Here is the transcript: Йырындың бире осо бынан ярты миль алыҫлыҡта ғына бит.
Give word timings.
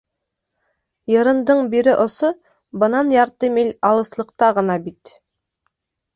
Йырындың 1.13 1.61
бире 1.73 1.93
осо 2.05 2.31
бынан 2.85 3.13
ярты 3.17 3.51
миль 3.59 3.71
алыҫлыҡта 3.93 4.51
ғына 4.59 4.81
бит. 4.89 5.15